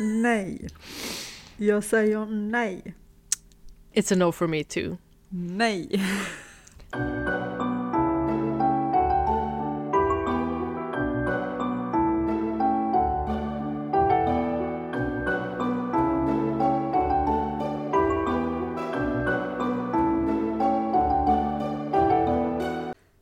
[0.00, 0.68] Nej.
[1.56, 2.94] Jag säger nej.
[3.92, 4.96] It's a no for me too.
[5.28, 6.02] Nej.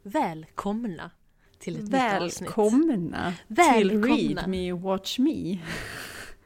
[0.02, 1.10] Välkomna
[1.58, 2.48] till ett nytt avsnitt.
[2.48, 4.06] Välkomna till Välkomna.
[4.06, 5.58] Read Me Watch Me.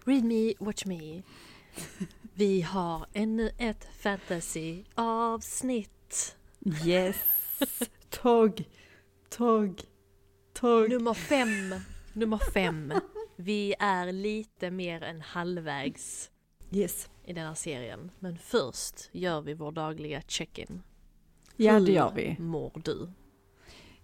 [0.05, 1.23] Read me, watch me.
[2.35, 6.37] Vi har ännu ett fantasy-avsnitt.
[6.87, 7.17] Yes.
[8.11, 8.65] Tog.
[9.31, 9.83] Tog.
[10.53, 10.91] Tog.
[10.91, 11.75] Nummer fem.
[12.13, 12.93] Nummer fem.
[13.37, 16.31] Vi är lite mer än halvvägs
[16.71, 17.09] Yes.
[17.25, 18.11] i den här serien.
[18.19, 20.83] Men först gör vi vår dagliga check-in.
[21.57, 22.37] Ja, Hur det gör vi.
[22.39, 23.11] mår du?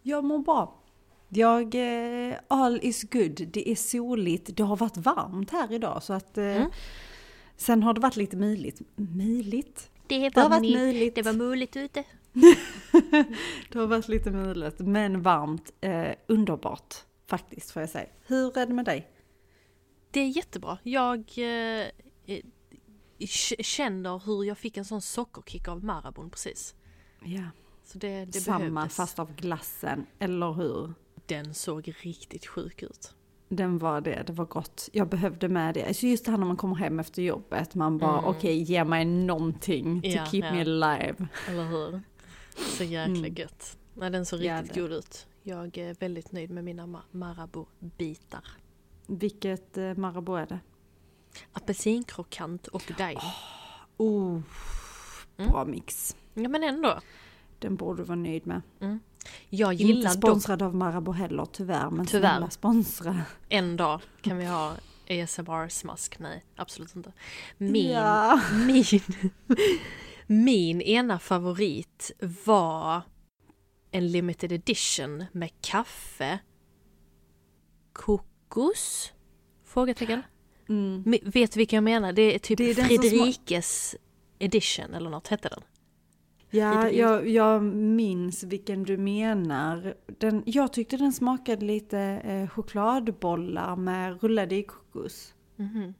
[0.02, 0.77] Jag mår bra.
[1.28, 1.74] Jag,
[2.30, 3.48] eh, all is good.
[3.52, 4.56] Det är soligt.
[4.56, 6.38] Det har varit varmt här idag så att...
[6.38, 6.70] Eh, Mm.
[7.56, 8.80] Sen har det varit lite myligt.
[8.96, 9.90] Myligt?
[10.06, 11.15] Det Det har varit myligt.
[11.15, 12.04] det var muligt ute.
[13.73, 15.73] Det har varit lite myligt, men varmt.
[15.80, 16.95] Eh, underbart
[17.26, 18.09] faktiskt får jag säga.
[18.26, 19.10] Hur är det med dig?
[20.10, 20.79] Det är jättebra.
[20.82, 21.87] Jag eh,
[22.26, 22.43] eh,
[23.60, 26.74] känner hur jag fick en sån sockerkick av Marabon precis.
[27.24, 27.43] Ja.
[27.84, 28.96] Så det, det Samma behövdes.
[28.96, 30.93] fast av glassen, eller hur?
[31.29, 33.15] Den såg riktigt sjuk ut.
[33.48, 34.88] Den var det, det var gott.
[34.93, 35.84] Jag behövde med det.
[35.87, 38.24] Alltså just det här när man kommer hem efter jobbet, man bara Mm.
[38.30, 40.52] okej, ge mig någonting to Ja, keep ja.
[40.52, 41.26] me alive.
[41.49, 42.01] Eller hur?
[42.56, 43.34] Så jäkla Mm.
[43.34, 43.79] gött.
[43.95, 45.26] Nej, den såg riktigt god ut.
[45.43, 48.45] Jag är väldigt nöjd med mina ma- Marabou-bitar.
[49.06, 50.59] Vilket eh, Marabou är det?
[51.52, 53.18] Apelsinkrokant och daim.
[53.96, 54.40] Oh,
[55.37, 55.51] Mm.
[55.52, 56.16] bra mix.
[56.34, 56.99] Ja men ändå.
[57.59, 58.62] Den borde du vara nöjd med.
[59.51, 62.30] Jag Inte gillar dock sponsrad av Marabou heller tyvärr, men Tyvärr.
[62.30, 63.21] snälla sponsra.
[63.48, 64.75] en dag kan vi ha
[65.09, 66.19] ASMR-smask.
[66.19, 67.12] Nej, absolut inte.
[67.59, 68.41] Min, Ja.
[68.66, 68.84] min,
[70.26, 72.10] min ena favorit
[72.44, 73.03] var
[73.91, 76.39] en limited edition med kaffe,
[77.93, 79.12] kokos,
[79.65, 80.22] frågetecken.
[80.69, 81.03] Mm.
[81.22, 82.12] Vet du vilken jag menar?
[82.12, 83.97] Det är typ Det är Fredrikes
[84.39, 85.62] edition eller något hette den.
[86.50, 89.94] Ja, jag, jag minns vilken du menar.
[90.19, 95.34] Den, jag tyckte den smakade lite eh, chokladbollar med rullade i kokos.
[95.56, 95.94] Mhm.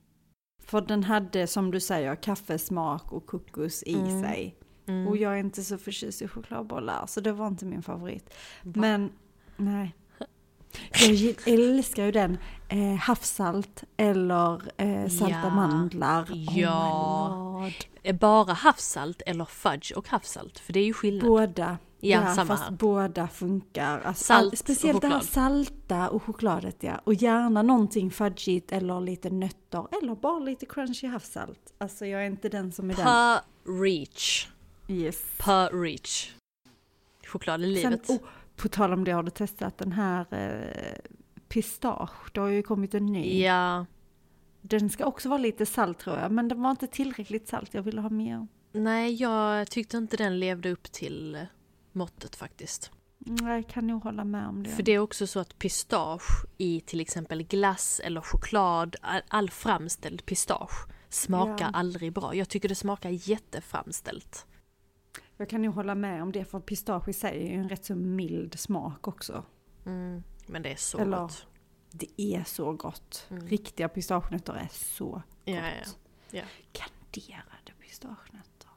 [0.65, 4.23] För den hade, som du säger, kaffesmak och kokos i Mm.
[4.23, 4.55] sig.
[4.87, 5.07] Mm.
[5.09, 8.35] Och jag är inte så förtjust i chokladbollar, så det var inte min favorit.
[8.63, 8.73] Va?
[8.81, 9.11] Men,
[9.57, 9.95] nej.
[11.01, 12.39] Jag älskar ju den.
[12.69, 15.51] Eh, havssalt eller eh, salta Ja.
[15.51, 16.29] mandlar.
[16.57, 17.29] Ja.
[17.29, 17.73] Oh lord.
[18.03, 20.59] Är bara havssalt eller fudge och havssalt?
[20.59, 21.27] För det är ju skillnad.
[21.29, 21.79] Båda.
[22.01, 22.71] Ja, samma fast här.
[22.71, 24.01] båda funkar.
[24.01, 27.01] Alltså, Salt all, speciellt och det här salta och chokladet ja.
[27.05, 31.73] Och gärna någonting fudgigt eller lite nötter eller bara lite crunchy havssalt.
[31.79, 33.05] Alltså jag är inte den som är den.
[33.05, 33.41] Per
[33.83, 34.49] reach.
[34.89, 35.23] Yes.
[35.39, 36.31] Per reach.
[37.27, 38.11] Choklad i Sen, livet.
[38.11, 38.17] oh,
[38.59, 41.11] på tal om det, har du testat den här eh,
[41.49, 42.31] pistage?
[42.33, 43.43] Det har ju kommit en ny.
[43.43, 43.87] Ja.
[44.61, 47.75] Den ska också vara lite salt tror jag, men den var inte tillräckligt salt.
[47.75, 48.47] Jag ville ha mer.
[48.73, 51.47] Nej, jag tyckte inte den levde upp till
[51.93, 52.91] måttet faktiskt.
[53.19, 54.71] Nej, jag kan nog hålla med om det.
[54.71, 58.97] För det är också så att pistage i till exempel glass eller choklad,
[59.29, 61.71] all, framställd pistage smakar Ja.
[61.73, 62.35] aldrig bra.
[62.35, 64.47] Jag tycker det smakar jätteframställt.
[65.41, 67.85] Jag kan nog hålla med om det, för pistage i sig är ju en rätt
[67.85, 69.45] så mild smak också.
[69.87, 71.47] Mm, men det är så Eller- gott.
[71.91, 73.27] Det är så gott.
[73.31, 73.47] Mm.
[73.47, 75.23] Riktiga pistagenötter är så gott.
[75.45, 75.71] Ja, ja,
[76.31, 76.43] ja.
[76.73, 78.71] Kanderade pistagenötter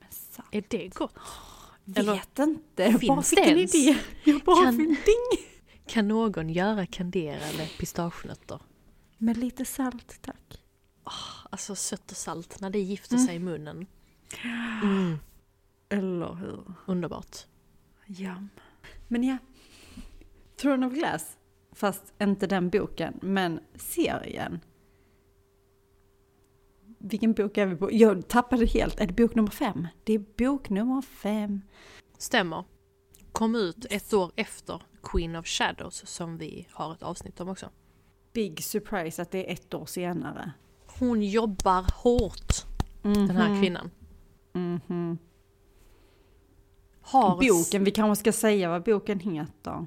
[0.00, 0.48] med salt.
[0.52, 1.14] Är det gott?
[1.84, 3.98] Vet eller inte, jag bara finns fick en idé.
[4.24, 5.46] Jag bara Kan- ding!
[5.86, 8.60] Kan någon göra kanderade pistagenötter?
[9.18, 10.64] Med lite salt tack.
[11.50, 13.26] Alltså sött och salt när det gifter Mm.
[13.26, 13.86] sig i munnen.
[14.82, 15.18] Mm,
[15.90, 16.74] Eller hur?
[16.86, 17.36] underbart.
[18.06, 18.34] Ja.
[19.08, 19.38] Men ja.
[20.56, 21.36] Throne of Glass.
[21.72, 24.60] Fast inte den boken, men serien.
[26.98, 27.92] Vilken bok är vi på?
[27.92, 29.00] Jag tappade helt.
[29.00, 29.88] Är det bok nummer fem?
[30.04, 31.62] Det är bok nummer fem.
[32.18, 32.64] Stämmer.
[33.32, 37.70] Kom ut ett år efter Queen of Shadows som vi har ett avsnitt om också.
[38.32, 40.52] Big surprise att det är ett år senare.
[40.98, 42.52] Hon jobbar hårt,
[43.02, 43.90] den här kvinnan.
[44.52, 45.18] Mhm.
[47.10, 49.86] Har Boken, vi kanske ska säga vad boken heter.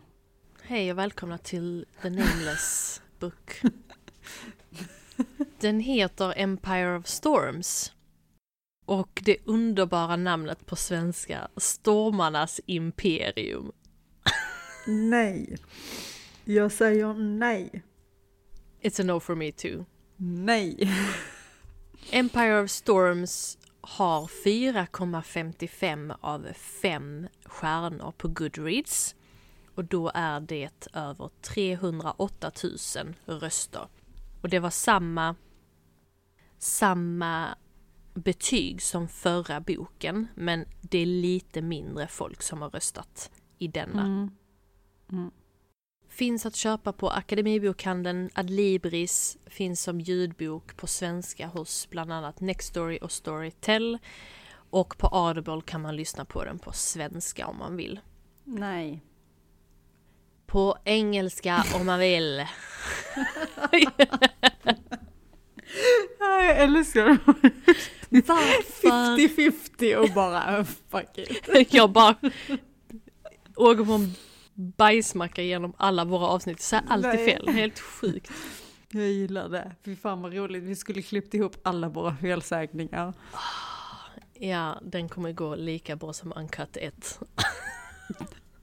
[0.62, 3.62] Hej och välkomna till The Nameless Book.
[5.60, 7.92] Den heter Empire of Storms.
[8.86, 13.72] Och det underbara namnet på svenska, Stormarnas Imperium.
[14.88, 15.58] Nej.
[16.46, 17.84] Jag säger nej.
[18.82, 19.86] It's a no for me too.
[20.18, 20.92] Nej.
[22.12, 29.16] Empire of Storms har 4,55 av 5 stjärnor på Goodreads.
[29.76, 33.88] Och då är det över 308 000 röster.
[34.42, 35.36] Och det var samma,
[36.58, 37.58] samma
[38.14, 44.02] betyg som förra boken, men det är lite mindre folk som har röstat i denna.
[44.06, 44.32] Mm.
[45.12, 45.32] Mm.
[46.14, 53.00] Finns att köpa på Akademibokhandeln, Adlibris, finns som ljudbok på svenska hos bland annat Nextory
[53.02, 53.98] och Storytel.
[54.70, 58.00] Och på Audible kan man lyssna på den på svenska om man vill.
[58.44, 59.02] Nej.
[60.46, 62.46] På engelska om man vill.
[66.20, 67.18] Jag älskar
[68.10, 69.18] Varför?
[69.18, 71.74] 50-50 och bara fuck it.
[71.74, 72.16] Jag bara
[73.56, 74.16] åker på en
[74.54, 76.62] bajsmacka genom alla våra avsnitt.
[76.62, 77.26] Så alltid Nej.
[77.26, 78.32] fel, helt sjukt.
[78.92, 79.76] Jag gillar det.
[79.86, 80.64] Fy fan vad roligt.
[80.64, 83.14] Vi skulle klippt ihop alla våra felsägningar.
[84.34, 87.20] Ja, den kommer gå lika bra som Uncut 1.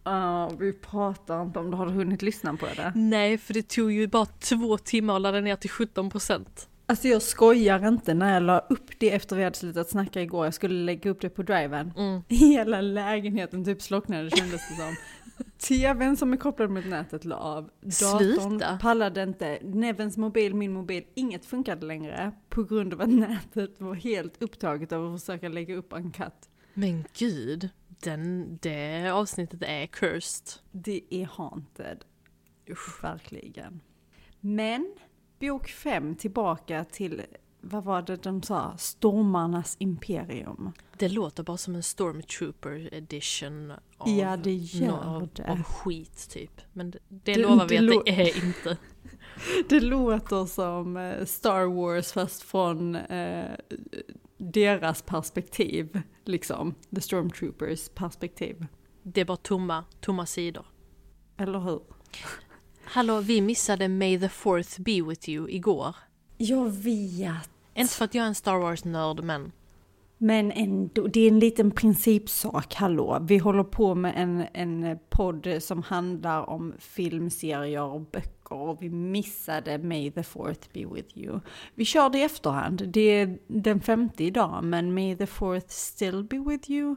[0.04, 2.92] Ja, vi pratar inte om du har hunnit lyssna på det.
[2.94, 6.68] Nej, för det tog ju bara två timmar att ladda ner till 17 procent.
[6.90, 10.44] Alltså jag skojar inte när jag la upp det efter vi hade slutat snacka igår.
[10.44, 11.92] Jag skulle lägga upp det på driven.
[11.96, 12.22] Mm.
[12.28, 14.96] Hela lägenheten typ slocknade kändes det som.
[15.58, 17.70] TVn som är kopplad mot nätet la av.
[17.80, 18.78] Datorn Sluta.
[18.82, 19.58] pallade inte.
[19.62, 22.32] Nevens mobil, min mobil, inget funkade längre.
[22.48, 26.48] På grund av att nätet var helt upptaget av att försöka lägga upp en katt.
[26.74, 30.46] Men gud, den, det avsnittet är cursed.
[30.72, 32.04] Det är haunted.
[32.70, 33.80] Usch, verkligen.
[34.40, 34.94] Men,
[35.40, 37.22] bok fem tillbaka till,
[37.60, 38.76] vad var det de sa?
[38.76, 40.72] Stormarnas imperium.
[40.98, 45.50] Det låter bara som en Stormtrooper edition av, Ja, det gör av, det.
[45.50, 46.60] av skit typ.
[46.72, 48.76] Men det, det, Det- lovar vi det att det är inte.
[49.68, 53.50] Det låter som eh, Star Wars fast från eh,
[54.38, 56.74] deras perspektiv, liksom.
[56.94, 58.66] The Stormtroopers perspektiv.
[59.02, 60.66] Det är bara tomma, tomma sidor.
[61.36, 61.80] Eller hur?
[62.92, 65.96] Hallå, vi missade May the fourth be with you igår.
[66.36, 67.50] Jag vet.
[67.74, 69.52] Inte för att jag är en Star Wars-nörd, men
[70.18, 73.18] Men ändå, det är en liten principsak, hallå.
[73.22, 78.88] Vi håller på med en, en podd som handlar om filmserier och böcker och vi
[78.90, 81.40] missade May the fourth be with you.
[81.74, 86.24] Vi kör det i efterhand, det är den femte idag, men May the fourth still
[86.24, 86.96] be with you?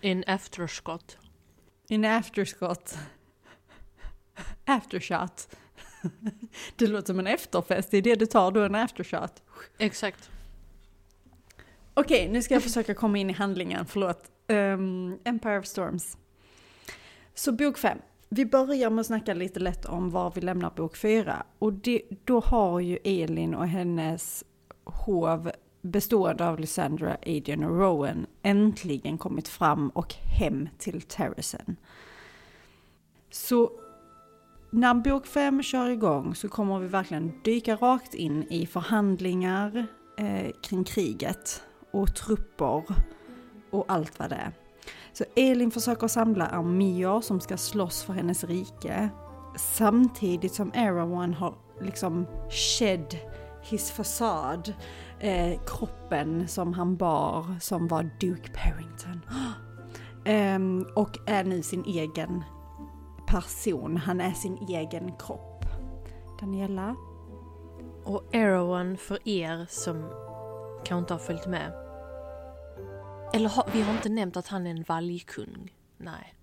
[0.00, 1.18] in efterskott.
[1.88, 2.98] In afterskott.
[4.64, 5.48] Aftershot.
[6.76, 9.42] Det låter som en efterfest, det är det du tar då, en aftershot.
[9.78, 10.30] Exakt.
[11.94, 14.30] Okej, nu ska jag försöka komma in i handlingen, förlåt.
[14.48, 16.16] Um, Empire of Storms.
[17.34, 17.98] Så bok fem.
[18.28, 21.46] Vi börjar med att snacka lite lätt om var vi lämnar bok fyra.
[21.58, 24.44] Och det, då har ju Elin och hennes
[24.84, 25.50] hov
[25.82, 31.76] bestående av Lysandra, Adrian och Rowan äntligen kommit fram och hem till Terracen.
[33.30, 33.70] Så
[34.70, 39.86] när bok fem kör igång så kommer vi verkligen dyka rakt in i förhandlingar
[40.18, 42.82] eh, kring kriget och trupper
[43.70, 44.52] och allt vad det är.
[45.12, 49.08] Så Elin försöker samla arméer som ska slåss för hennes rike
[49.56, 53.16] samtidigt som Erawan har liksom shed
[53.62, 54.74] his fasad,
[55.20, 59.20] eh, kroppen som han bar som var Duke Parrington.
[60.24, 60.58] Eh,
[60.94, 62.44] och är nu sin egen
[63.26, 65.64] person, han är sin egen kropp.
[66.40, 66.96] Daniela?
[68.04, 70.10] Och Errowan för er som
[70.84, 71.72] kanske inte har följt med.
[73.34, 75.74] Eller har, vi har inte nämnt att han är en valgkung.
[75.98, 76.34] Nej.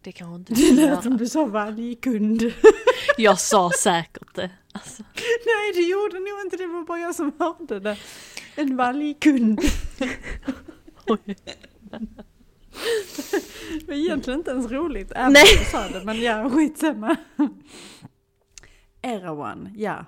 [0.00, 2.42] Det kanske inte vi Det lät som du sa varje kund.
[3.18, 4.50] Jag sa säkert det.
[4.72, 5.02] Alltså,
[5.46, 6.66] Nej, det gjorde nog inte det.
[6.66, 7.96] var bara jag som hörde det.
[8.56, 9.60] En valgkund.
[13.88, 15.12] var egentligen inte ens roligt.
[15.12, 15.42] Även Nej.
[15.42, 17.16] om du sa det, men ja, skitsamma.
[19.02, 20.04] Erawan, ja.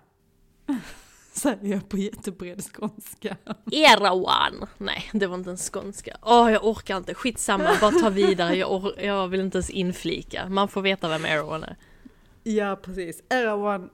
[1.33, 3.37] Säger jag på jättebred skånska.
[3.73, 4.67] Errowan!
[4.79, 6.17] Nej, det var inte en skånska.
[6.23, 7.15] Åh, jag orkar inte.
[7.15, 8.57] Skitsamma, bara ta vidare.
[8.57, 10.49] Jag, jag vill inte ens inflika.
[10.49, 11.77] Man får veta vem Errowan är.
[12.43, 13.23] Ja, precis.
[13.29, 13.91] Erawan.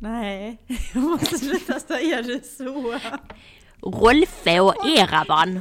[0.00, 0.58] Nej,
[0.94, 2.98] jag måste sluta säga det så.
[3.82, 5.60] Rolfe och Erawan.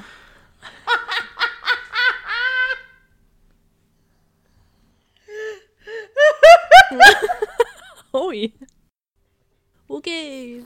[8.11, 8.53] Oj.
[9.87, 10.65] Okej.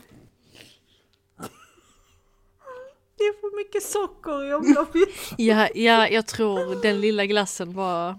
[3.18, 5.08] Det är för mycket socker i omloppet.
[5.36, 8.18] Ja, ja, jag tror den lilla glassen var...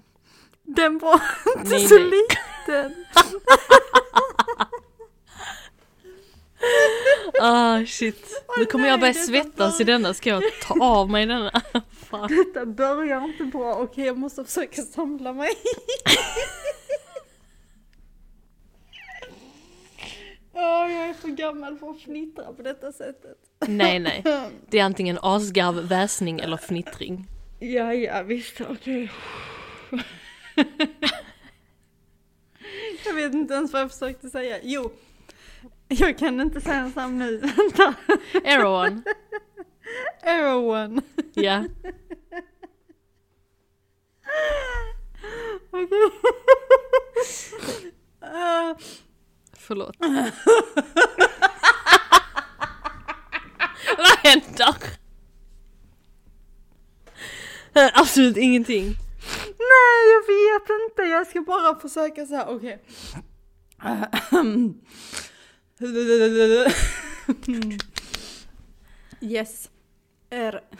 [0.63, 1.21] Den var
[1.57, 2.03] inte Nej, så nej.
[2.09, 3.05] liten.
[7.41, 8.43] Ah shit.
[8.57, 10.13] Nu kommer jag börja svettas i denna.
[10.13, 11.51] Ska jag ta av mig denna?
[12.09, 12.27] Fan.
[12.27, 13.75] Detta börjar inte bra.
[13.75, 15.49] Okej, jag måste försöka samla mig.
[20.63, 23.37] Åh, jag är för gammal för att fnittra på detta sättet.
[23.67, 24.23] Nej nej.
[24.69, 27.27] Det är antingen asgarv, väsning eller fnittring.
[27.59, 29.11] Ja, ja, visst, okej.
[33.05, 34.57] jag vet inte ens vad jag försökte säga.
[34.63, 34.91] Jo,
[35.87, 37.37] jag kan inte säga hans namn nu.
[37.37, 37.93] Vänta.
[38.43, 39.03] Erewhon.
[40.21, 41.01] Erewhon.
[41.33, 41.63] Ja.
[45.71, 46.11] Okej.
[49.71, 49.95] Förlåt.
[53.97, 54.75] Vad händer?
[57.93, 58.85] Absolut ingenting.
[59.45, 61.01] Nej, jag vet inte.
[61.01, 62.55] Jag ska bara försöka så här.
[62.55, 62.83] okej.
[69.21, 69.69] Yes.
[70.29, 70.61] Er.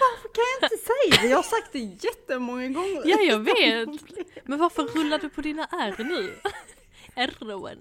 [0.00, 1.15] Varför kan jag inte säga det?
[1.26, 3.02] Jag har sagt det jättemånga gånger.
[3.04, 3.88] Ja, jag vet.
[4.44, 6.34] Men varför rullar du på dina R nu?
[7.14, 7.80] Erroen.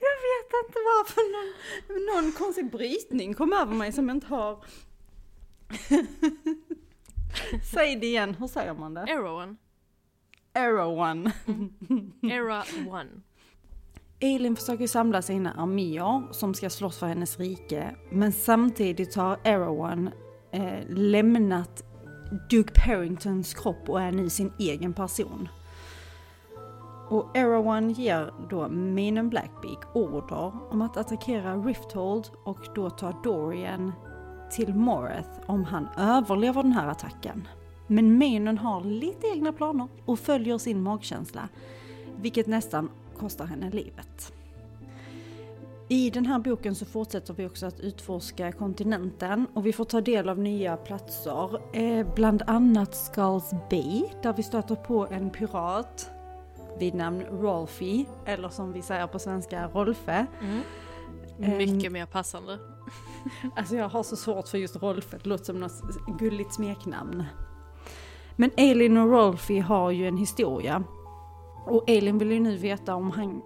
[0.00, 1.52] Jag vet inte varför någon,
[2.06, 4.64] någon konstig brytning kom över mig som jag inte har.
[7.72, 9.00] Säg det igen, hur säger man det?
[9.00, 9.56] Erroen.
[10.54, 11.32] Arrow one.
[12.22, 13.10] Era one.
[14.20, 17.96] Elin försöker samla sina arméer som ska slåss för hennes rike.
[18.10, 20.10] Men samtidigt har Errowan
[20.52, 21.82] eh, lämnat
[22.50, 25.48] Duke Parringtons kropp och är nu sin egen person.
[27.08, 33.92] Och Errowan ger då Mainen Blackbeak order om att attackera Rifthold och då ta Dorian
[34.50, 37.48] till Morath om han överlever den här attacken.
[37.86, 41.48] Men Mainen har lite egna planer och följer sin magkänsla,
[42.20, 44.32] vilket nästan kostar henne livet.
[45.92, 50.00] I den här boken så fortsätter vi också att utforska kontinenten och vi får ta
[50.00, 51.76] del av nya platser.
[51.76, 56.10] Eh, bland annat Skulls Bay där vi stöter på en pirat
[56.78, 60.26] vid namn Rolfie, eller som vi säger på svenska Rolfe.
[60.40, 61.58] Mm.
[61.58, 62.58] Mycket mer passande.
[63.56, 65.82] Alltså jag har så svårt för just Rolfe, det låter som något
[66.18, 67.24] gulligt smeknamn.
[68.36, 70.84] Men Elin och Rolfie har ju en historia.
[71.66, 73.42] Och Elin vill ju nu veta om han,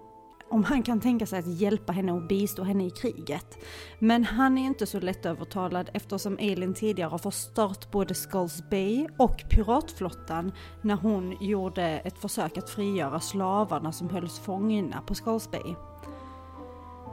[0.49, 3.57] om han kan tänka sig att hjälpa henne och bistå henne i kriget.
[3.99, 9.43] Men han är inte så lättövertalad eftersom Elin tidigare har förstört både Skulls Bay och
[9.49, 10.51] piratflottan
[10.81, 15.75] när hon gjorde ett försök att frigöra slavarna som hölls fångna på Skulls Bay.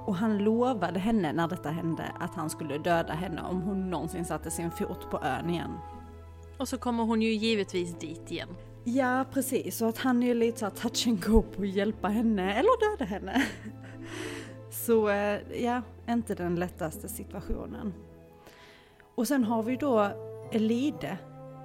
[0.06, 4.24] Och han lovade henne när detta hände att han skulle döda henne om hon någonsin
[4.24, 5.78] satte sin fot på ön igen.
[6.58, 8.48] Och så kommer hon ju givetvis dit igen.
[8.84, 9.82] Ja, precis.
[9.82, 12.90] och att han är ju lite såhär touch and go på att hjälpa henne eller
[12.90, 13.46] döda henne.
[14.70, 17.94] Så eh, ja, inte den lättaste situationen.
[19.14, 20.10] Och sen har vi då
[20.52, 21.18] Elide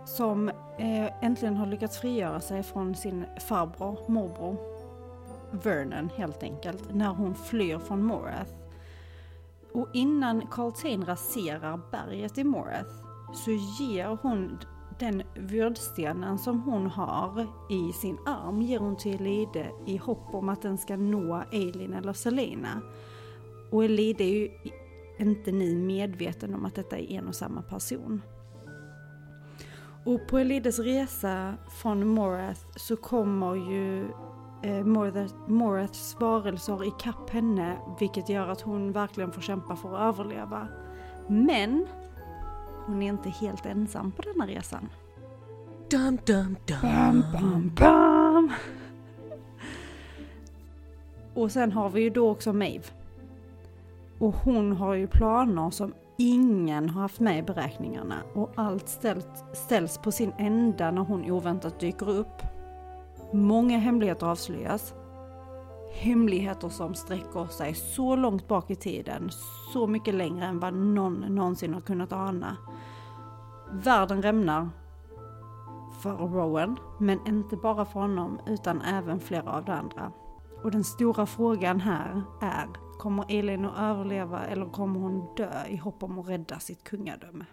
[0.05, 4.57] som eh, äntligen har lyckats frigöra sig från sin farbror, morbror,
[5.51, 8.51] Vernon helt enkelt, när hon flyr från Morath.
[9.73, 12.89] Och innan Carl Tain raserar berget i Morath
[13.33, 14.59] så ger hon
[14.99, 20.49] den vördstenen som hon har i sin arm ger hon till Elide i hopp om
[20.49, 22.81] att den ska nå Eileen eller Selena.
[23.71, 24.49] Och Elide är ju
[25.19, 28.21] inte ni medveten om att detta är en och samma person.
[30.05, 34.05] Och på Elides resa från Morath så kommer ju
[34.63, 40.15] eh, Morath, Moraths varelser ikapp henne vilket gör att hon verkligen får kämpa för att
[40.15, 40.67] överleva.
[41.27, 41.87] Men
[42.89, 44.89] hon är inte helt ensam på denna resan.
[45.91, 46.77] Dum, dum, dum.
[46.81, 48.53] Bam, bam, bam.
[51.33, 52.85] Och sen har vi ju då också Maeve.
[54.19, 59.25] Och hon har ju planer som ingen har haft med i beräkningarna och allt ställs,
[59.53, 62.41] ställs på sin ända när hon oväntat dyker upp.
[63.31, 64.93] Många hemligheter avslöjas.
[65.91, 69.29] Hemligheter som sträcker sig så långt bak i tiden,
[69.73, 72.57] så mycket längre än vad någon någonsin har kunnat ana.
[73.71, 74.69] Världen rämnar
[76.01, 80.11] för Rowan, men inte bara för honom utan även flera av de andra.
[80.63, 82.67] Och den stora frågan här är,
[82.99, 87.45] kommer Elin att överleva eller kommer hon dö i hopp om att rädda sitt kungadöme?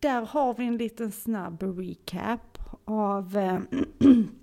[0.00, 3.60] Där har vi en liten snabb recap av eh,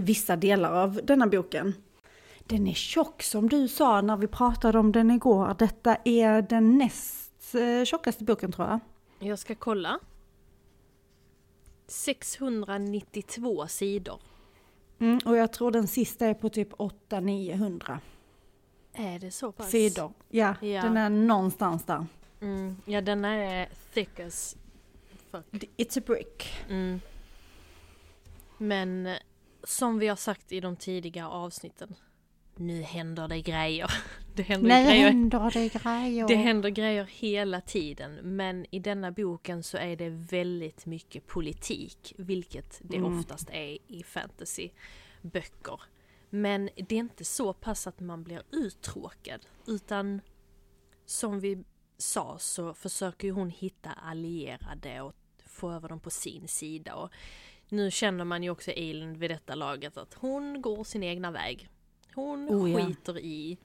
[0.00, 1.74] vissa delar av denna boken.
[2.46, 5.54] Den är tjock som du sa när vi pratade om den igår.
[5.58, 8.80] Detta är den näst eh, tjockaste boken tror jag.
[9.28, 9.98] Jag ska kolla.
[11.86, 14.20] 692 sidor.
[14.98, 17.98] Mm, och jag tror den sista är på typ 800-900
[18.92, 19.70] Är det så pass?
[19.70, 20.12] sidor.
[20.28, 20.82] Ja, Ja.
[20.82, 22.06] den är någonstans där.
[22.40, 24.56] Mm, ja, den är thick as
[25.30, 25.44] fuck.
[25.76, 26.44] It's a brick.
[26.68, 27.00] Mm.
[28.58, 29.08] Men
[29.64, 31.94] som vi har sagt i de tidiga avsnitten.
[32.56, 33.90] Nu händer det grejer.
[34.36, 35.04] Det händer Nej, grejer.
[35.10, 36.28] händer det grejer.
[36.28, 38.18] Det händer grejer hela tiden.
[38.22, 42.14] Men i denna boken så är det väldigt mycket politik.
[42.18, 43.18] Vilket det Mm.
[43.18, 45.80] oftast är i fantasyböcker.
[46.30, 49.46] Men det är inte så pass att man blir uttråkad.
[49.66, 50.20] Utan
[51.06, 51.64] som vi
[51.98, 55.14] sa så försöker hon hitta allierade och
[55.46, 56.94] få över dem på sin sida.
[56.94, 57.10] Och
[57.68, 61.68] nu känner man ju också Eileen vid detta laget att hon går sin egna väg.
[62.14, 62.86] Hon Oh, ja.
[62.86, 63.58] skiter i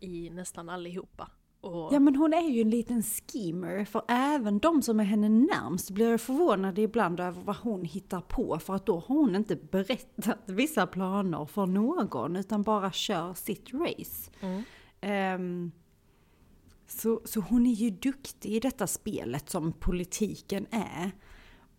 [0.00, 1.30] i nästan allihopa.
[1.60, 5.28] Och, Ja men hon är ju en liten schemer, för även de som är henne
[5.28, 9.56] närmst blir förvånade ibland över vad hon hittar på, för att då har hon inte
[9.56, 14.30] berättat vissa planer för någon, utan bara kör sitt race.
[14.40, 14.62] Mm.
[15.00, 15.72] Ehm,
[16.86, 21.10] så, så hon är ju duktig i detta spelet som politiken är.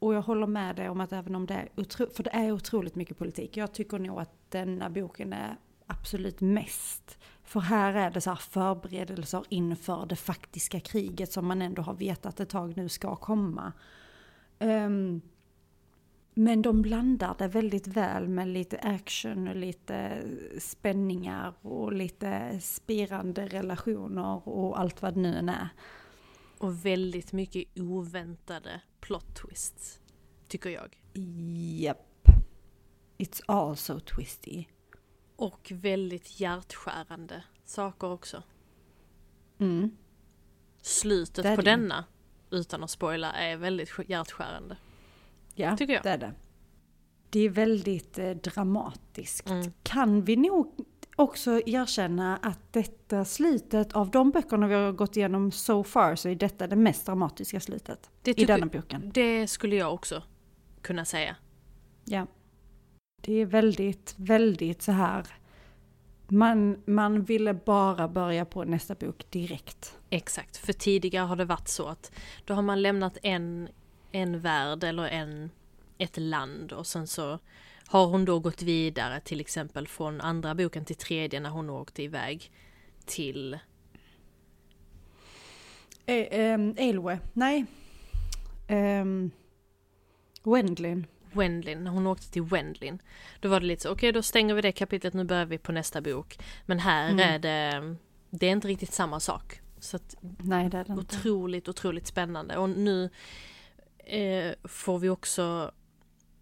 [0.06, 2.52] Och jag håller med dig om att även om det är, otro, för det är
[2.52, 7.18] otroligt mycket politik, jag tycker nog att denna boken är absolut mest.
[7.44, 11.94] För här är det så här förberedelser inför det faktiska kriget som man ändå har
[11.94, 13.74] vetat ett tag nu ska komma.
[14.60, 15.22] Um,
[16.34, 20.24] men de blandar det väldigt väl med lite action och lite
[20.60, 25.70] spänningar och lite spirande relationer och allt vad det nu än är.
[26.58, 30.00] och väldigt mycket oväntade plot twists.
[30.48, 30.98] Tycker jag.
[31.80, 32.28] Japp.
[33.18, 34.66] It's also twisty.
[35.36, 38.44] Och väldigt hjärtskärande saker också.
[39.58, 39.98] Mm.
[40.82, 42.06] Slutet på det denna,
[42.52, 44.78] utan att spoila, är väldigt sk- hjärtskärande.
[45.56, 46.04] Ja, Tycker jag.
[46.04, 46.34] det är det.
[47.30, 49.50] Det är väldigt eh, dramatiskt.
[49.50, 49.74] Mm.
[49.84, 50.86] Kan vi nog
[51.16, 56.30] också erkänna att detta slutet av de böckerna vi har gått igenom so far så
[56.30, 59.12] är detta det mest dramatiska slutet i denna boken.
[59.14, 60.24] det skulle jag också
[60.82, 61.36] kunna säga.
[62.06, 62.28] Ja.
[63.22, 65.28] Det är väldigt, väldigt så här.
[66.28, 69.98] Man, man ville bara börja på nästa bok direkt.
[70.10, 72.12] Exakt, för tidigare har det varit så att
[72.46, 73.70] då har man lämnat en,
[74.12, 75.50] en värld eller en,
[75.98, 77.40] ett land och sen så
[77.88, 82.04] har hon då gått vidare till exempel från andra boken till tredje när hon åkte
[82.04, 82.52] iväg
[83.06, 83.60] till
[86.08, 87.66] Eh, ehm, Elwe, nej.
[88.70, 89.32] Um,
[90.44, 91.08] Wendlin.
[91.32, 93.02] Wendlin, när hon åkte till Wendlin.
[93.40, 95.72] Då var det lite så, okej då stänger vi det kapitlet, nu börjar vi på
[95.72, 96.38] nästa bok.
[96.66, 97.20] Men här Mm.
[97.20, 97.96] är det,
[98.30, 99.62] det är inte riktigt samma sak.
[99.80, 101.02] Så att Nej det är det inte.
[101.18, 102.58] otroligt, otroligt spännande.
[102.58, 103.10] Och nu
[104.06, 105.72] eh, får vi också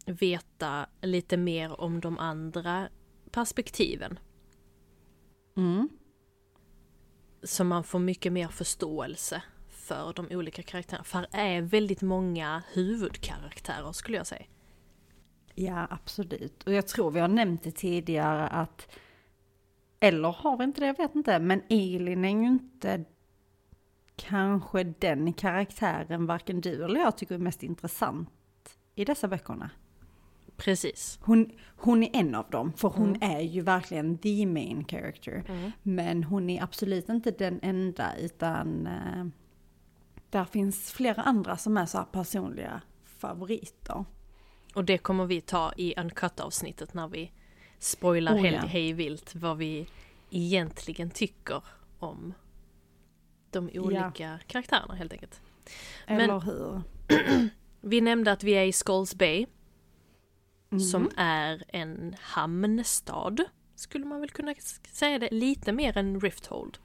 [0.06, 2.90] veta lite mer om de andra
[3.32, 4.20] perspektiven.
[5.58, 5.90] Mm.
[7.44, 11.04] Så man får mycket mer förståelse för de olika karaktärerna.
[11.04, 14.46] För det är väldigt många huvudkaraktärer skulle jag säga.
[15.56, 16.64] Ja, absolut.
[16.64, 18.96] Och jag tror vi har nämnt det tidigare att,
[20.00, 23.06] eller har vi inte det, jag vet inte, men Elin är ju inte
[24.16, 28.30] kanske den karaktären varken du eller jag tycker är mest intressant
[28.96, 29.70] i dessa böckerna.
[30.58, 31.20] Precis.
[31.22, 33.32] Hon, hon är en av dem, för hon Mm.
[33.38, 35.44] är ju verkligen the main character.
[35.84, 39.26] Men hon är absolut inte den enda, utan eh,
[40.30, 44.06] där finns flera andra som är så här personliga favoriter.
[44.76, 47.32] Och det kommer vi ta i Uncut-avsnittet när vi
[47.80, 48.68] spoilar Oh, helt ja.
[48.68, 49.88] hej vilt vad vi
[50.30, 51.64] egentligen tycker
[52.00, 52.34] om
[53.52, 55.42] de olika karaktärerna helt enkelt.
[56.08, 56.82] Men- Eller hur?
[57.82, 59.46] Vi nämnde att vi är i Skulls Bay
[60.74, 60.80] Mhm.
[60.80, 63.40] som är en hamnstad.
[63.76, 64.54] Skulle man väl kunna
[64.92, 66.78] säga det lite mer än Rifthold.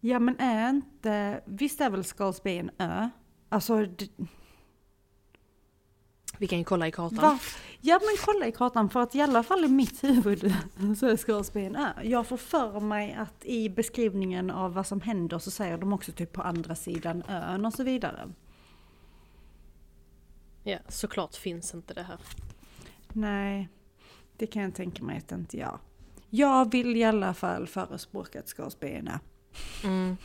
[0.00, 3.08] Ja men är inte, visst är väl Skulls Bay en ö?
[3.48, 3.86] Alltså,
[6.38, 7.18] Vi kan ju kolla i kartan.
[7.18, 7.38] va?
[7.80, 10.40] Ja men kolla i kartan för att i alla fall i mitt huvud
[10.98, 11.92] så är Skulls Bay en ö.
[12.02, 16.12] Jag får för mig att i beskrivningen av vad som händer så säger de också
[16.12, 18.32] typ på andra sidan ön och så vidare.
[20.66, 22.18] Ja, såklart finns inte det här.
[23.12, 23.68] Nej,
[24.36, 25.78] det kan jag tänka mig att inte jag.
[26.30, 28.42] Jag vill i alla fall förespråka
[28.80, 29.18] en ö.
[29.84, 30.16] Mm.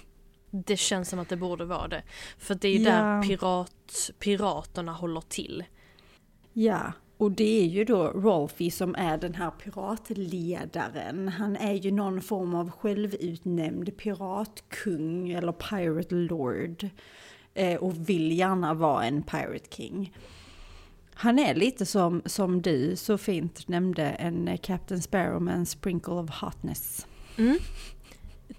[0.52, 2.04] Det känns som att det borde vara det.
[2.38, 2.90] För det är Ja.
[2.92, 5.64] där pirat, piraterna håller till.
[6.54, 11.28] Ja, Och det är ju då Rolfie som är den här piratledaren.
[11.28, 16.90] Han är ju någon form av självutnämnd piratkung eller pirate lord.
[17.60, 20.14] Eh, och vill gärna vara en pirate king.
[21.14, 26.14] Han är lite som, som du så fint nämnde, en Captain Sparrow med en sprinkle
[26.14, 27.08] of hotness.
[27.38, 27.60] Mm.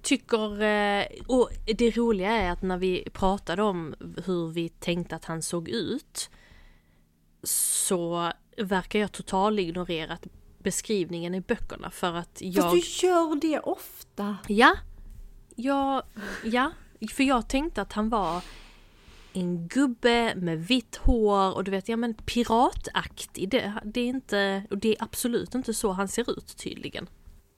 [0.03, 3.95] Tycker, eh, och det roliga är att när vi pratade om
[4.27, 6.31] hur vi tänkte att han såg ut
[7.43, 10.27] så verkar jag total ignorerat
[10.59, 12.65] beskrivningen i böckerna för att jag...
[12.65, 14.37] Fast du gör det ofta!
[14.49, 14.77] Ja,
[15.57, 16.03] jag,
[16.45, 16.73] ja,
[17.13, 18.43] för jag tänkte att han var
[19.33, 23.51] en gubbe med vitt hår och du vet, ja men pirataktig.
[23.51, 27.09] Det, det är inte, och det är absolut inte så han ser ut tydligen.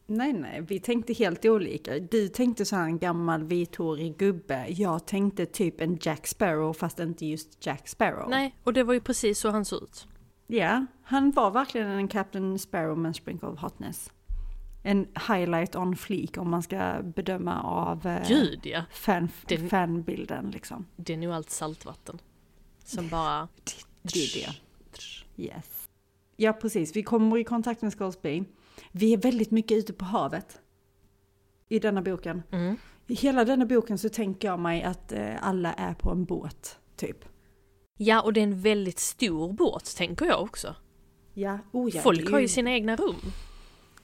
[0.07, 1.99] Nej, nej, vi tänkte helt olika.
[1.99, 4.67] Du tänkte så här en gammal vithårig gubbe.
[4.69, 8.31] Jag tänkte typ en Jack Sparrow fast inte just Jack Sparrow.
[8.31, 10.07] Nej, och det var ju precis så han såg ut.
[10.47, 14.11] Ja, han var verkligen en Captain Sparrow med en sprinkle of hotness.
[14.83, 18.85] En highlight on fleek om man ska bedöma av eh, Gud ja!
[18.91, 20.87] fan, Den- fanbilden liksom.
[20.97, 22.19] Det är nog allt saltvatten.
[22.85, 23.49] Som bara...
[24.03, 24.55] Det är det.
[25.43, 25.89] Yes.
[26.37, 26.97] Ja, precis.
[26.97, 28.45] Vi kommer i kontakt med Scoresby.
[28.93, 30.61] Vi är väldigt mycket ute på havet.
[31.69, 32.43] I denna boken.
[32.51, 32.77] Mm.
[33.07, 36.79] I hela denna boken så tänker jag mig att eh, alla är på en båt,
[36.97, 37.25] typ.
[37.99, 40.75] Ja, och det är en väldigt stor båt, tänker jag också.
[41.35, 43.17] Ja, oh ja, Folk har ju sina egna rum.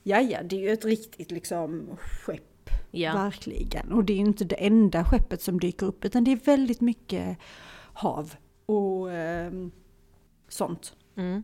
[0.09, 2.71] Ja, ja, det är ju ett riktigt liksom skepp.
[2.91, 3.13] Ja.
[3.13, 3.93] Verkligen.
[3.93, 6.81] Och det är ju inte det enda skeppet som dyker upp, utan det är väldigt
[6.81, 7.39] mycket
[7.93, 8.35] hav
[8.67, 9.71] och ehm,
[10.49, 10.97] sånt.
[11.17, 11.43] Mm.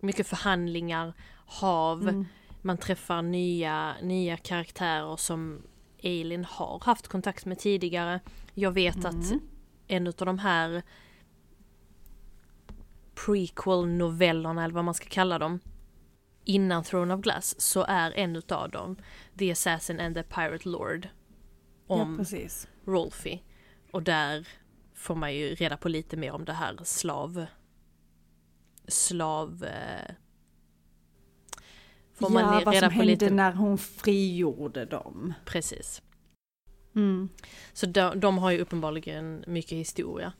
[0.00, 1.12] Mycket förhandlingar,
[1.46, 2.24] hav, Mm.
[2.62, 5.62] man träffar nya, nya karaktärer som
[6.02, 8.20] Eileen har haft kontakt med tidigare.
[8.54, 9.40] Jag vet att Mm.
[9.86, 10.82] en av de här
[13.14, 15.60] prequel-novellerna, eller vad man ska kalla dem,
[16.48, 18.96] innan Throne of Glass, så är en utav dem
[19.38, 21.08] The Assassin and the Pirate Lord.
[21.88, 22.68] Ja, Om precis.
[22.84, 23.40] Rolfie.
[23.90, 24.48] Och där
[24.94, 27.46] får man ju reda på lite mer om det här slav...
[28.88, 29.64] Slav...
[29.64, 30.14] Eh,
[32.14, 33.30] får man ja, vad som på hände lite...
[33.30, 35.34] när hon frigjorde dem.
[35.44, 36.02] Precis.
[36.96, 37.28] Mm.
[37.72, 40.32] Så de, de har ju uppenbarligen mycket historia.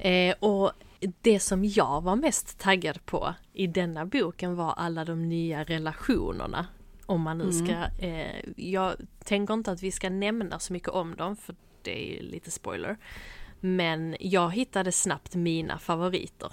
[0.00, 0.72] Eh, och
[1.20, 6.66] det som jag var mest taggad på i denna boken var alla de nya relationerna.
[7.06, 7.66] Om man nu Mm.
[7.66, 12.18] ska, eh, jag tänker inte att vi ska nämna så mycket om dem för det
[12.18, 12.96] är lite spoiler.
[13.60, 16.52] Men jag hittade snabbt mina favoriter.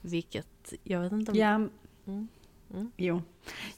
[0.00, 1.38] Vilket, jag vet inte om...
[1.38, 1.54] Ja.
[2.06, 2.28] Mm.
[2.74, 2.92] Mm.
[2.96, 3.22] Jo.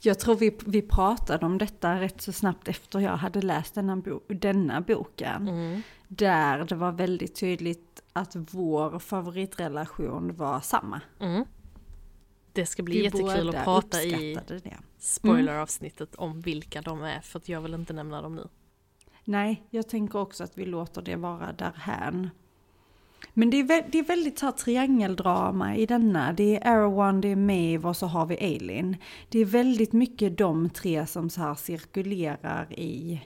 [0.01, 3.97] Jag tror vi, vi pratade om detta rätt så snabbt efter jag hade läst denna,
[3.97, 5.49] bo, denna boken.
[5.49, 5.83] Mm.
[6.09, 11.01] Där det var väldigt tydligt att vår favoritrelation var samma.
[11.21, 11.45] Mm.
[12.53, 14.77] Det ska bli Vi jättekul att prata i det.
[14.99, 18.49] spoileravsnittet om vilka de är för jag vill inte nämna dem nu.
[19.25, 22.31] Nej, jag tänker också att vi låter det vara därhän.
[23.35, 26.33] Men det är, det är väldigt så här triangeldrama i denna.
[26.33, 28.97] Det är Erwan, det är Maeve och så har vi Eileen.
[29.29, 33.23] Det är väldigt mycket de tre som så här cirkulerar i,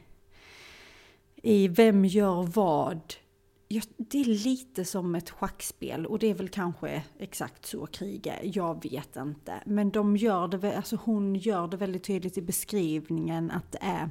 [1.42, 3.00] i vem gör vad.
[3.72, 8.26] Ja, det är lite som ett schackspel och det är väl kanske exakt så krig
[8.26, 8.40] är.
[8.42, 9.62] Jag vet inte.
[9.66, 14.10] Men de gör det, alltså hon gör det väldigt tydligt i beskrivningen att det är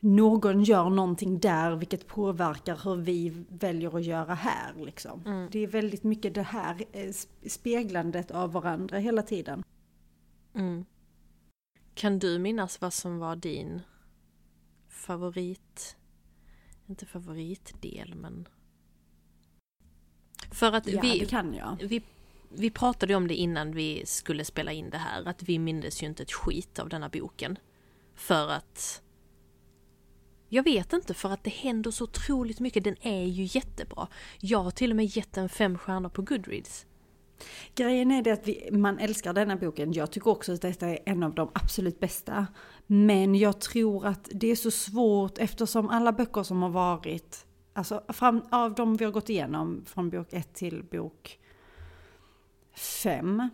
[0.00, 4.74] någon gör någonting där vilket påverkar hur vi väljer att göra här.
[4.74, 5.22] Liksom.
[5.26, 5.48] Mm.
[5.52, 9.62] Det är väldigt mycket det här eh, sp- speglandet av varandra hela tiden.
[10.54, 10.84] Mm.
[11.94, 13.80] Kan du minnas vad som var din
[14.88, 15.96] favorit,
[16.92, 18.48] inte favoritdel men...
[20.50, 21.76] För att Ja, vi, det kan jag.
[21.80, 22.02] vi,
[22.48, 26.06] vi pratade om det innan vi skulle spela in det här, att vi mindes ju
[26.06, 27.58] inte ett skit av denna boken.
[28.14, 29.02] För att...
[30.48, 32.84] Jag vet inte, för att det händer så otroligt mycket.
[32.84, 34.08] Den är ju jättebra.
[34.40, 36.86] Jag har till och med gett den fem stjärnor på Goodreads.
[37.74, 39.92] Grejen är det att vi, man älskar denna boken.
[39.92, 42.46] Jag tycker också att detta är en av de absolut bästa.
[42.86, 48.02] Men jag tror att det är så svårt eftersom alla böcker som har varit, alltså
[48.08, 51.38] fram, av de vi har gått igenom från bok 1 till bok
[52.74, 53.48] 5,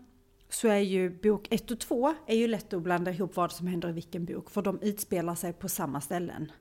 [0.49, 3.67] så är ju bok 1 och 2 är ju lätt att blanda ihop vad som
[3.67, 6.53] händer i vilken bok, för de utspelar sig på samma ställen.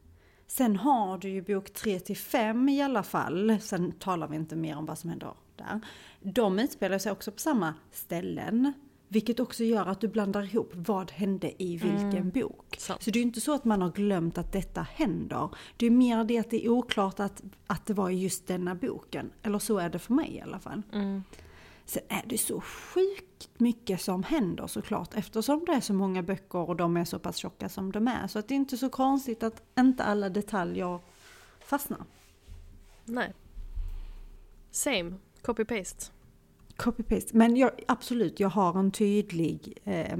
[0.47, 4.55] Sen har du ju bok 3 till 5 i alla fall, sen talar vi inte
[4.55, 5.81] mer om vad som händer där.
[6.19, 8.73] De utspelar sig också på samma ställen,
[9.07, 12.75] vilket också gör att du blandar ihop vad hände i vilken bok.
[12.77, 13.03] Sant.
[13.03, 15.49] Så det är inte så att man har glömt att detta händer.
[15.77, 18.75] Det är mer det att det är oklart att, att det var i just denna
[18.75, 19.31] boken.
[19.43, 20.81] Eller så är det för mig i alla fall.
[20.93, 21.23] Mm.
[21.85, 26.69] Sen är det så sjukt mycket som händer såklart eftersom det är så många böcker
[26.69, 28.27] och de är så pass tjocka som de är.
[28.27, 30.99] Så att det är inte så konstigt att inte alla detaljer
[31.59, 32.03] fastnar.
[33.05, 33.33] Nej.
[34.71, 35.13] Same.
[35.41, 36.11] Copy-paste.
[36.77, 37.29] Copy-paste.
[37.37, 40.17] Men jag, absolut, jag har en tydlig eh,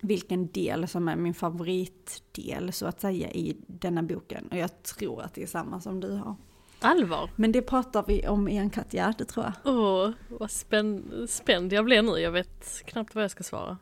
[0.00, 4.48] vilken del som är min favoritdel så att säga i denna boken.
[4.50, 6.36] Och jag tror att det är samma som du har.
[6.80, 7.30] Allvar?
[7.36, 9.74] Men det pratar vi om i en katt, ja det tror jag.
[9.76, 12.10] Åh, vad spänn, spänd jag blir nu.
[12.18, 13.78] Jag vet knappt vad jag ska svara.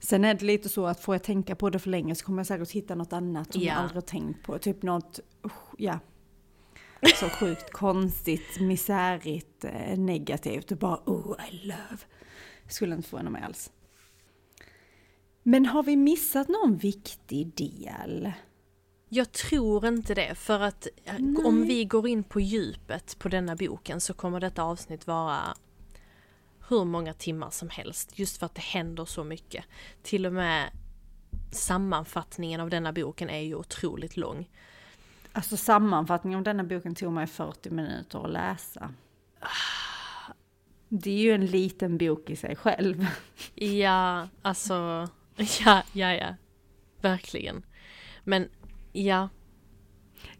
[0.00, 2.38] Sen är det lite så att får jag tänka på det för länge så kommer
[2.38, 3.68] jag säkert hitta något annat som Ja.
[3.72, 4.58] jag aldrig tänkt på.
[4.58, 5.20] Typ något,
[5.78, 5.98] ja,
[7.14, 11.98] så sjukt konstigt, misärigt, eh, negativt och bara oh I love.
[12.68, 13.70] Skulle inte förvåna mig alls.
[15.42, 18.32] Men har vi missat någon viktig del?
[19.08, 21.44] Jag tror inte det, för att eh, Nej.
[21.44, 25.56] om vi går in på djupet på denna boken så kommer detta avsnitt vara
[26.68, 29.64] hur många timmar som helst, just för att det händer så mycket.
[30.02, 30.70] Till och med
[31.52, 34.48] sammanfattningen av denna boken är ju otroligt lång.
[35.36, 38.94] Alltså sammanfattningen av denna boken tog mig 40 minuter att läsa.
[40.88, 43.06] Det är ju en liten bok i sig själv.
[43.54, 46.34] Ja, alltså, ja, ja, ja,
[47.00, 47.66] verkligen.
[48.24, 48.48] Men
[48.92, 49.28] ja,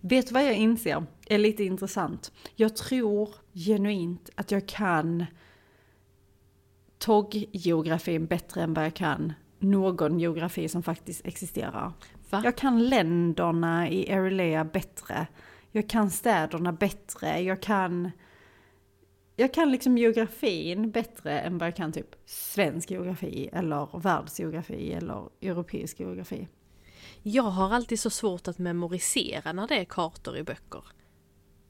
[0.00, 2.32] Vet du vad jag inser är lite intressant?
[2.54, 5.26] Jag tror genuint att jag kan
[6.98, 11.92] TOG-geografin bättre än vad jag kan någon geografi som faktiskt existerar.
[12.30, 12.40] Va?
[12.44, 15.26] Jag kan länderna i Erilea bättre.
[15.72, 17.40] Jag kan städerna bättre.
[17.40, 18.10] Jag kan...
[19.38, 25.28] Jag kan liksom geografin bättre än vad jag kan typ svensk geografi eller världsgeografi eller
[25.40, 26.48] europeisk geografi.
[27.22, 30.84] Jag har alltid så svårt att memorisera när det är kartor i böcker.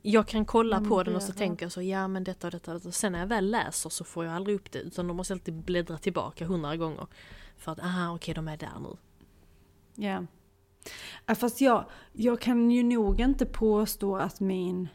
[0.02, 2.50] Jag kan kolla Mm, på den och så tänker jag så, ja men detta och
[2.50, 2.92] detta och detta.
[2.92, 5.36] Sen när jag väl läser så får jag aldrig upp det utan då måste jag
[5.36, 7.06] alltid bläddra tillbaka hundra gånger.
[7.56, 8.96] För att, aha okej de är där nu.
[9.94, 10.12] Ja.
[10.14, 10.26] Ja,
[11.37, 14.88] Fast jag, jag kan ju nog inte påstå att min,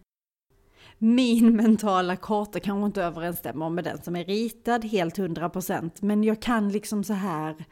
[0.97, 6.01] min mentala karta kanske inte överensstämmer med den som är ritad helt hundra procent.
[6.01, 7.65] Men jag kan liksom så här...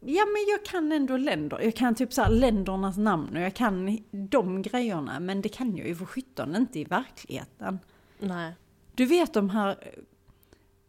[0.00, 1.60] Ja men jag kan ändå länder.
[1.60, 5.20] Jag kan typ så ländernas namn och jag kan de grejerna.
[5.20, 7.78] Men det kan jag ju för sjutton inte i verkligheten.
[8.18, 8.52] Nej.
[8.94, 9.76] Du vet de här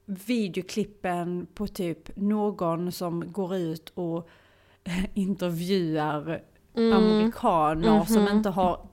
[0.06, 4.30] videoklippen på typ någon som går ut och
[5.14, 6.44] intervjuar
[6.76, 6.94] Mm.
[6.98, 8.38] amerikaner som Mhm.
[8.38, 8.88] inte har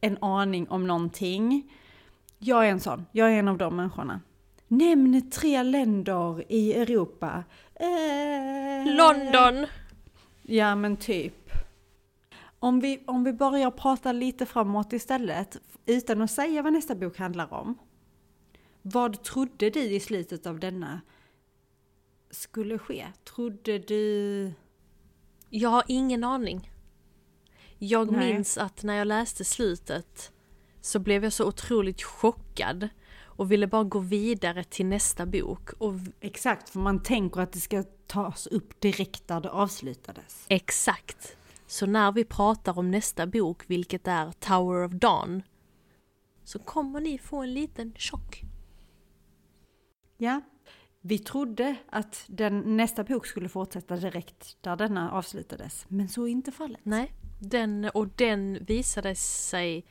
[0.00, 1.72] en aning om någonting.
[2.38, 4.20] Jag är en sån, jag är en av de människorna.
[4.68, 7.44] Nämn tre länder i Europa.
[7.74, 9.66] Eh, London!
[10.42, 11.50] Ja men typ.
[12.58, 15.56] Om vi, om vi börjar prata lite framåt istället,
[15.86, 17.78] utan att säga vad nästa bok handlar om.
[18.82, 21.00] Vad trodde du i slutet av denna
[22.30, 23.06] skulle ske?
[23.34, 24.52] Trodde du...
[25.54, 26.70] Jag har ingen aning.
[27.78, 28.32] Jag Nej.
[28.34, 30.32] minns att när jag läste slutet
[30.80, 32.88] så blev jag så otroligt chockad
[33.22, 35.70] och ville bara gå vidare till nästa bok.
[35.78, 40.46] Och Exakt, för man tänker att det ska tas upp direkt där det avslutades.
[40.48, 41.36] exakt.
[41.66, 45.42] Så när vi pratar om nästa bok, vilket är Tower of Dawn,
[46.44, 48.42] så kommer ni få en liten chock.
[50.18, 50.40] Ja.
[51.04, 56.30] Vi trodde att den, nästa bok skulle fortsätta direkt där denna avslutades, men så är
[56.30, 56.80] inte fallet.
[56.82, 59.84] Nej, den, och den visade sig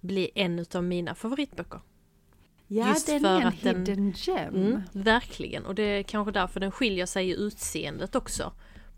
[0.00, 1.80] bli en av mina favoritböcker.
[2.66, 4.54] Ja, Just den för är en att den- hidden gem.
[4.54, 8.52] Mm, verkligen, och det är kanske därför den skiljer sig i utseendet också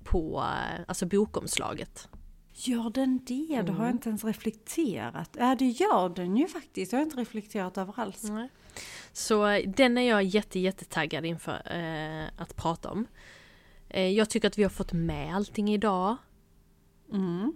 [0.04, 2.08] på eh, alltså bokomslaget.
[2.52, 3.46] Gör den det?
[3.48, 3.90] Det har jag Mm.
[3.90, 5.36] inte ens reflekterat.
[5.38, 6.90] Ja, det gör den ju faktiskt.
[6.90, 8.22] Det har jag inte reflekterat över alls.
[8.22, 8.48] Nej.
[9.12, 13.06] Så den är jag jätte, jättetaggad inför eh, att prata om.
[13.88, 16.16] Eh, jag tycker att vi har fått med allting idag.
[17.12, 17.52] Mm.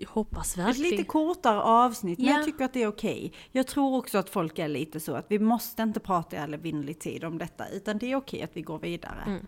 [0.00, 0.90] Jag hoppas Ett verkligen.
[0.90, 2.36] lite kortare avsnitt, men Ja.
[2.36, 3.32] jag tycker att det är okej.
[3.52, 6.54] Jag tror också att folk är lite så att vi måste inte prata i all
[6.54, 9.22] evinnerlig tid om detta, utan det är okej att vi går vidare.
[9.26, 9.46] Mm.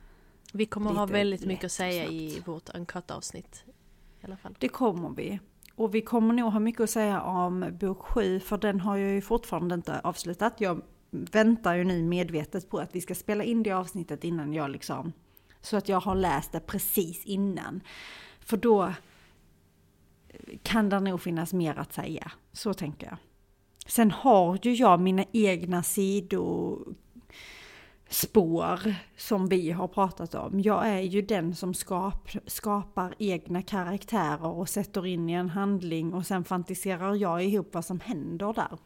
[0.52, 3.64] Vi kommer ha Lite väldigt lätt mycket att säga i vårt uncut-avsnitt.
[4.20, 4.54] I alla fall.
[4.58, 5.40] Det kommer vi.
[5.80, 9.10] Och vi kommer nog ha mycket att säga om bok 7, för den har jag
[9.10, 10.54] ju fortfarande inte avslutat.
[10.60, 14.70] Jag väntar ju nu medvetet på att vi ska spela in det avsnittet innan jag
[14.70, 15.12] liksom...
[15.60, 17.80] Så att jag har läst det precis innan.
[18.40, 18.92] För då
[20.62, 22.32] kan det nog finnas mer att säga.
[22.52, 23.16] Så tänker jag.
[23.86, 26.78] Sen har ju jag mina egna sidor
[28.10, 30.60] sidospår som vi har pratat om.
[30.60, 36.14] Jag är ju den som skap, skapar egna karaktärer och sätter in i en handling
[36.14, 38.78] och sen fantiserar jag ihop vad som händer där.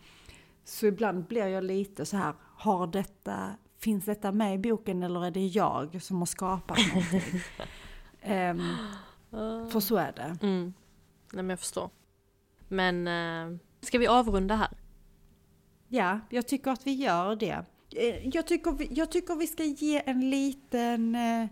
[0.65, 5.25] Så ibland blir jag lite så här, har detta, finns detta med i boken eller
[5.25, 7.41] är det jag som har skapat någonting?
[8.27, 8.77] um,
[9.71, 10.47] för så är det.
[10.47, 10.75] Mm.
[11.33, 11.91] Nej men jag förstår.
[12.69, 14.71] Men uh, ska vi avrunda här?
[15.89, 17.65] Ja, jag tycker att vi gör det.
[17.95, 21.43] Eh, jag tycker jag tycker vi ska ge en liten eh,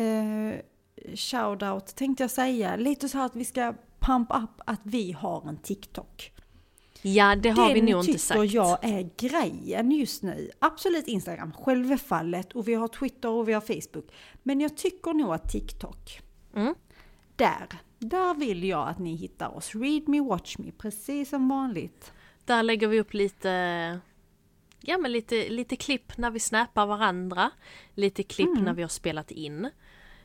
[0.00, 0.60] eh,
[1.14, 2.76] shout-out, tänkte jag säga.
[2.76, 6.30] Lite så här att vi ska pump up att vi har en TikTok.
[7.02, 8.38] Ja, det har Den vi nog inte sagt.
[8.38, 10.50] Den tycker jag är grejen just nu.
[10.58, 14.12] Absolut Instagram, självfallet, och vi har Twitter och vi har Facebook.
[14.42, 16.20] Men jag tycker nog att TikTok,
[16.54, 16.74] mm.
[17.36, 17.68] där,
[17.98, 19.74] där vill jag att ni hittar oss.
[19.74, 22.12] Read me, watch me, precis som vanligt.
[22.44, 23.50] Där lägger vi upp lite
[24.86, 27.50] ja men lite, lite klipp när vi snappar varandra.
[27.94, 28.64] Lite klipp mm.
[28.64, 29.70] när vi har spelat in.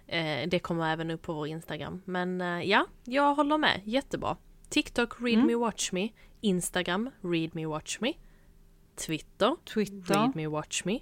[0.08, 2.02] Eh, det kommer även upp på vår Instagram.
[2.06, 3.82] Men eh, ja, jag håller med.
[3.86, 4.38] Jättebra.
[4.70, 5.48] TikTok, read mm.
[5.48, 6.10] me, watch me.
[6.42, 8.14] Instagram, read me, watch me.
[8.96, 10.14] Twitter, Twitter.
[10.14, 11.00] read me, watch me.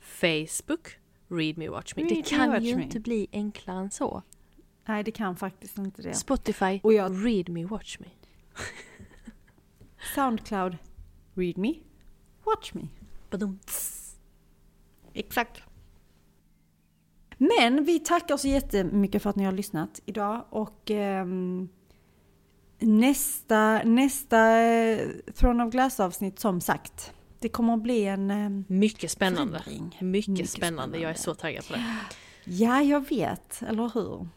[0.00, 2.02] Facebook, read me, watch me.
[2.02, 2.82] Read det kan ju me.
[2.82, 4.22] inte bli enklare än så.
[4.88, 6.14] Nej, det kan faktiskt inte det.
[6.14, 7.26] Spotify, Och jag...
[7.26, 8.06] read me, watch me.
[10.14, 10.76] Soundcloud,
[11.34, 11.74] read me,
[12.44, 12.88] watch me.
[13.30, 13.58] Badum.
[15.12, 15.62] Exakt.
[17.38, 21.26] Men vi tackar så jättemycket för att ni har lyssnat idag och eh,
[22.78, 28.50] nästa, nästa eh, Throne of Glass avsnitt som sagt, det kommer att bli en eh,
[28.68, 29.62] Mycket spännande.
[29.66, 30.98] Mycket, mycket spännande.
[30.98, 31.84] Jag är så taggad på det.
[32.44, 34.28] Ja, jag vet, eller hur?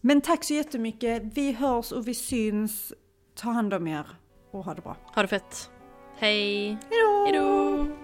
[0.00, 1.22] Men tack så jättemycket.
[1.34, 2.92] Vi hörs och vi syns.
[3.34, 4.06] Ta hand om er
[4.50, 4.96] och ha det bra.
[5.14, 5.70] Ha det fett.
[6.16, 6.66] Hej!
[6.90, 7.24] Hejdå!
[7.26, 7.99] Hejdå!